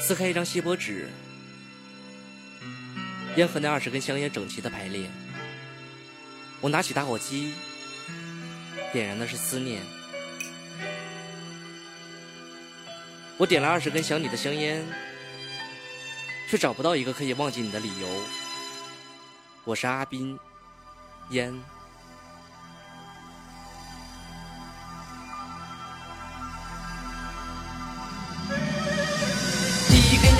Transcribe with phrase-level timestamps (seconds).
[0.00, 1.08] 撕开一张锡箔纸，
[3.36, 5.10] 烟和那二十根香烟整齐的排列。
[6.60, 7.52] 我拿起打火机，
[8.92, 9.82] 点燃的是思念。
[13.36, 14.84] 我点了二十根想你的香烟，
[16.48, 18.08] 却找不到一个可以忘记你的理由。
[19.64, 20.38] 我是阿斌，
[21.30, 21.54] 烟。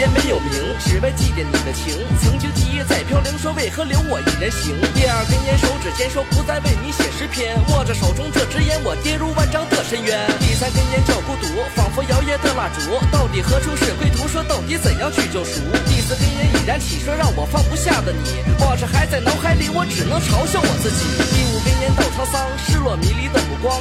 [0.00, 0.50] 也没有名，
[0.80, 1.92] 只为祭奠你的情。
[2.22, 4.72] 曾经记忆在飘零，说为何留我一人行？
[4.96, 7.52] 第二根烟，手指间说不再为你写诗篇。
[7.68, 10.16] 握着手中这支烟，我跌入万丈的深渊。
[10.40, 12.96] 第三根烟叫孤独，仿佛摇曳的蜡烛。
[13.12, 14.26] 到底何处是归途？
[14.26, 15.60] 说到底怎样去救赎？
[15.84, 21.04] 第四根烟已燃起，说让我放不下的你，往事还在脑海里，我只能嘲笑我自己。
[21.28, 23.76] 第五根烟到沧桑，失落迷离的目光，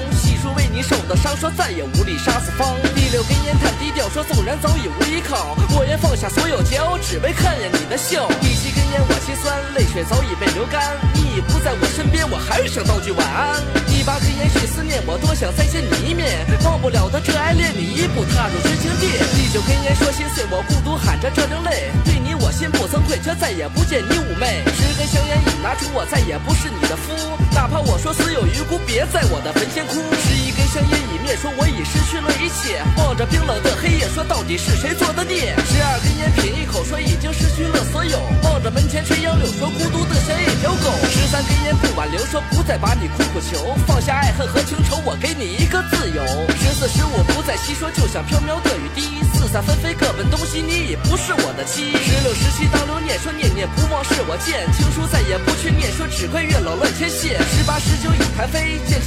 [0.80, 2.74] 你受的伤，说再也无力杀四方。
[2.96, 6.16] 第六根烟叹低调，说纵然早已无依靠，我愿放。
[6.16, 8.28] 下所有煎熬，只为看见你的笑。
[8.40, 10.96] 第七根烟，我心酸，泪水早已被流干。
[11.14, 13.60] 你已不在我身边，我还想道句晚安。
[13.92, 16.48] 第八根烟是思念，我多想再见你一面。
[16.64, 19.20] 忘不了的这爱恋，你一步踏入真情地。
[19.36, 21.92] 第九根烟说心碎，我孤独喊着这流泪。
[22.08, 24.64] 对你我心不曾愧，却再也不见你妩媚。
[24.80, 27.12] 十根香烟已拿出，我再也不是你的夫。
[27.52, 30.00] 哪怕我说死有余辜，别在我的坟前哭。
[30.24, 32.78] 十一香烟已灭，说我已失去了一切。
[32.98, 35.54] 望着冰冷的黑夜，说到底是谁做的孽？
[35.66, 35.98] 十二。
[36.00, 38.22] 根烟品一口，说已经失去了所有。
[38.44, 40.94] 望着门前垂杨柳，说孤独的像一条狗。
[41.10, 43.74] 十三根烟不挽留，说不再把你苦苦求。
[43.88, 46.22] 放下爱恨和情仇，我给你一个自由。
[46.62, 49.26] 十四十五不再细说，就像飘渺的雨滴。
[49.34, 51.98] 四散纷飞，各奔东西，你已不是我的妻。
[51.98, 54.70] 十六十七当留念，说念念不忘是我贱。
[54.78, 57.42] 情书再也不去念，说只怪月老乱牵线。
[57.58, 58.99] 十八十九已弹飞，剑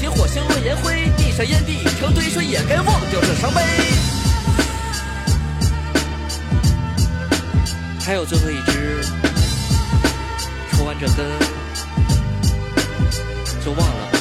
[1.33, 1.37] 灰。
[1.37, 3.61] 地上烟蒂已成堆，说也该忘掉这伤悲。
[8.05, 9.03] 还有最后一支，
[10.73, 11.27] 抽完这根
[13.65, 14.12] 就忘了。